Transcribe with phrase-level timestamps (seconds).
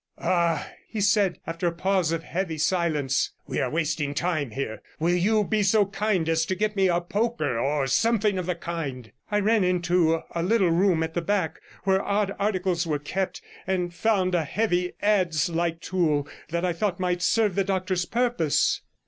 [0.17, 4.81] 'Ah!' he said, after a pause of heavy silence, 'we are wasting time here.
[4.99, 8.55] Will you be so kind as to get me a poker, or something of the
[8.55, 13.43] kind?' I ran into a little room at the back where odd articles were kept,
[13.67, 18.81] and found a heavy adze like tool that I thought might serve the doctor's purpose.